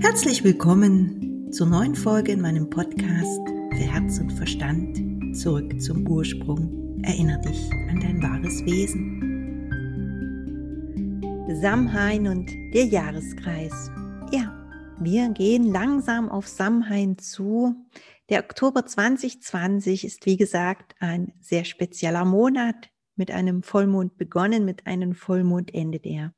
[0.00, 5.36] Herzlich willkommen zur neuen Folge in meinem Podcast für Herz und Verstand.
[5.36, 7.02] Zurück zum Ursprung.
[7.02, 9.18] Erinner dich an dein wahres Wesen.
[11.60, 13.90] Samhain und der Jahreskreis.
[14.30, 14.54] Ja,
[15.00, 17.74] wir gehen langsam auf Samhain zu.
[18.28, 24.86] Der Oktober 2020 ist wie gesagt ein sehr spezieller Monat mit einem Vollmond begonnen, mit
[24.86, 26.34] einem Vollmond endet er.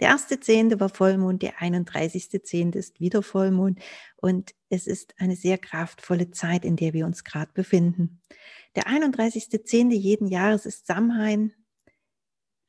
[0.00, 2.42] Der erste Zehnte war Vollmond, der 31.
[2.42, 3.80] Zehnte ist wieder Vollmond
[4.16, 8.20] und es ist eine sehr kraftvolle Zeit, in der wir uns gerade befinden.
[8.74, 9.64] Der 31.
[9.64, 11.52] Zehnte jeden Jahres ist Samhain.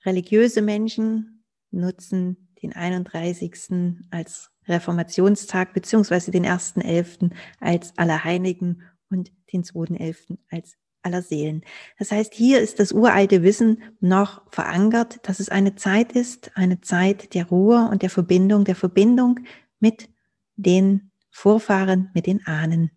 [0.05, 4.05] Religiöse Menschen nutzen den 31.
[4.11, 7.31] als Reformationstag beziehungsweise den 1.11.
[7.59, 10.37] als Allerheiligen und den 2.11.
[10.49, 11.63] als aller Seelen.
[11.99, 16.81] Das heißt, hier ist das uralte Wissen noch verankert, dass es eine Zeit ist, eine
[16.81, 19.39] Zeit der Ruhe und der Verbindung, der Verbindung
[19.79, 20.09] mit
[20.55, 22.91] den Vorfahren, mit den Ahnen.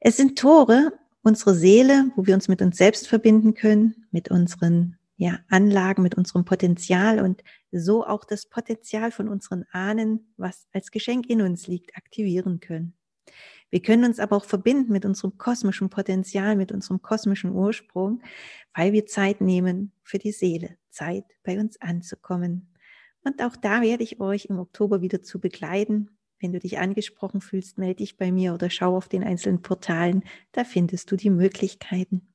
[0.00, 0.92] Es sind Tore,
[1.22, 6.14] unsere Seele, wo wir uns mit uns selbst verbinden können, mit unseren ja, Anlagen, mit
[6.14, 7.42] unserem Potenzial und
[7.72, 12.94] so auch das Potenzial von unseren Ahnen, was als Geschenk in uns liegt, aktivieren können.
[13.70, 18.22] Wir können uns aber auch verbinden mit unserem kosmischen Potenzial, mit unserem kosmischen Ursprung,
[18.74, 22.72] weil wir Zeit nehmen für die Seele, Zeit bei uns anzukommen.
[23.24, 26.10] Und auch da werde ich euch im Oktober wieder zu begleiten.
[26.38, 30.22] Wenn du dich angesprochen fühlst, melde dich bei mir oder schau auf den einzelnen Portalen,
[30.52, 32.28] da findest du die Möglichkeiten.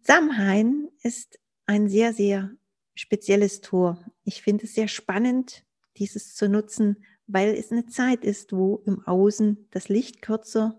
[0.00, 2.50] Samhain ist ein sehr, sehr
[2.94, 4.04] spezielles Tor.
[4.24, 5.64] Ich finde es sehr spannend,
[5.98, 10.78] dieses zu nutzen, weil es eine Zeit ist, wo im Außen das Licht kürzer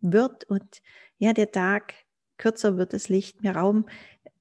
[0.00, 0.82] wird und
[1.18, 1.94] ja, der Tag
[2.36, 3.86] kürzer wird, das Licht mehr Raum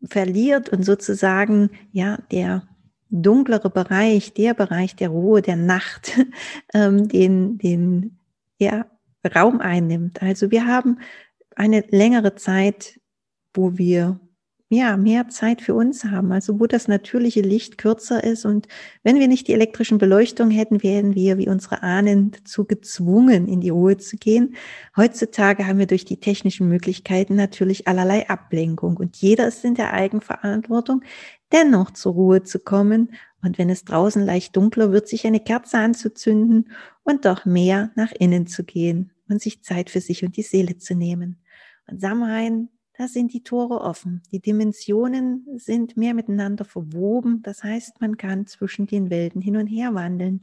[0.03, 2.67] verliert und sozusagen ja, der
[3.09, 6.19] dunklere Bereich, der Bereich der Ruhe, der Nacht,
[6.73, 8.19] ähm, den, den
[8.58, 8.86] ja,
[9.36, 10.21] Raum einnimmt.
[10.21, 10.99] Also wir haben
[11.55, 12.99] eine längere Zeit,
[13.53, 14.20] wo wir
[14.70, 18.44] ja, mehr Zeit für uns haben, also wo das natürliche Licht kürzer ist.
[18.44, 18.67] Und
[19.02, 23.61] wenn wir nicht die elektrischen Beleuchtung hätten, wären wir wie unsere Ahnen dazu gezwungen, in
[23.61, 24.56] die Ruhe zu gehen.
[24.98, 29.94] Heutzutage haben wir durch die technischen Möglichkeiten natürlich allerlei Ablenkung und jeder ist in der
[29.94, 31.02] Eigenverantwortung,
[31.54, 33.14] dennoch zur Ruhe zu kommen.
[33.42, 36.72] Und wenn es draußen leicht dunkler wird, sich eine Kerze anzuzünden
[37.04, 40.77] und doch mehr nach innen zu gehen und sich Zeit für sich und die Seele
[40.77, 41.38] zu nehmen.
[41.89, 44.23] Und Samhain da sind die Tore offen.
[44.31, 47.43] Die Dimensionen sind mehr miteinander verwoben.
[47.43, 50.41] Das heißt, man kann zwischen den Welten hin und her wandeln.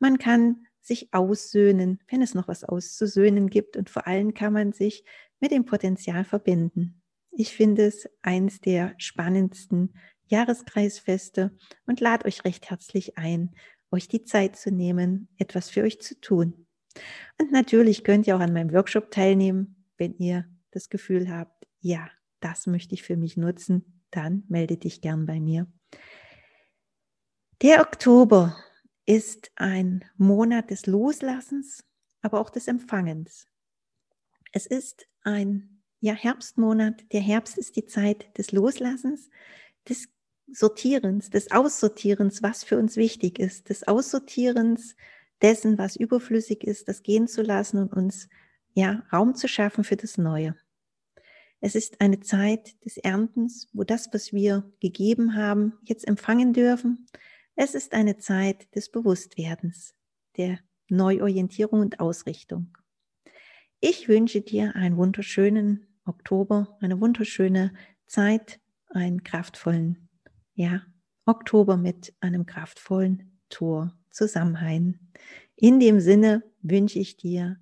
[0.00, 3.76] Man kann sich aussöhnen, wenn es noch was auszusöhnen gibt.
[3.76, 5.04] Und vor allem kann man sich
[5.38, 7.00] mit dem Potenzial verbinden.
[7.30, 9.94] Ich finde es eins der spannendsten
[10.26, 13.54] Jahreskreisfeste und lade euch recht herzlich ein,
[13.92, 16.66] euch die Zeit zu nehmen, etwas für euch zu tun.
[17.40, 22.08] Und natürlich könnt ihr auch an meinem Workshop teilnehmen, wenn ihr das Gefühl habt, ja,
[22.40, 25.66] das möchte ich für mich nutzen, dann melde dich gern bei mir.
[27.60, 28.56] Der Oktober
[29.04, 31.84] ist ein Monat des Loslassens,
[32.22, 33.46] aber auch des Empfangens.
[34.52, 37.04] Es ist ein ja, Herbstmonat.
[37.12, 39.30] Der Herbst ist die Zeit des Loslassens,
[39.88, 40.08] des
[40.48, 44.96] Sortierens, des Aussortierens, was für uns wichtig ist, des Aussortierens
[45.40, 48.28] dessen, was überflüssig ist, das gehen zu lassen und uns
[48.74, 50.56] ja Raum zu schaffen für das Neue.
[51.64, 57.06] Es ist eine Zeit des Erntens, wo das, was wir gegeben haben, jetzt empfangen dürfen.
[57.54, 59.94] Es ist eine Zeit des Bewusstwerdens,
[60.36, 60.58] der
[60.88, 62.76] Neuorientierung und Ausrichtung.
[63.78, 67.72] Ich wünsche dir einen wunderschönen Oktober, eine wunderschöne
[68.06, 68.58] Zeit,
[68.90, 70.08] einen kraftvollen,
[70.54, 70.82] ja,
[71.26, 75.12] Oktober mit einem kraftvollen Tor zusammenheilen.
[75.54, 77.60] In dem Sinne wünsche ich dir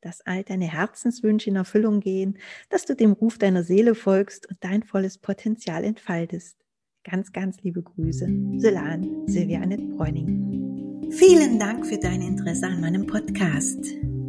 [0.00, 2.38] dass all deine Herzenswünsche in Erfüllung gehen,
[2.70, 6.56] dass du dem Ruf deiner Seele folgst und dein volles Potenzial entfaltest.
[7.04, 8.28] Ganz, ganz liebe Grüße.
[8.58, 11.10] Solan, Silvia Annette Bräuning.
[11.10, 13.78] Vielen Dank für dein Interesse an meinem Podcast.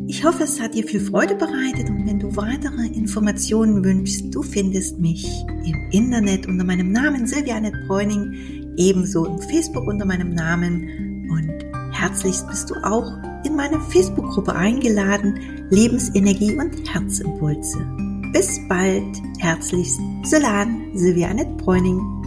[0.07, 4.41] Ich hoffe, es hat dir viel Freude bereitet und wenn du weitere Informationen wünschst, du
[4.41, 10.33] findest mich im Internet unter meinem Namen Silvia Annette Bräuning, ebenso im Facebook unter meinem
[10.33, 13.11] Namen und herzlichst bist du auch
[13.45, 17.79] in meine Facebook-Gruppe eingeladen, Lebensenergie und Herzimpulse.
[18.33, 22.18] Bis bald, herzlichst, Solan, Silvia Annette Bräuning.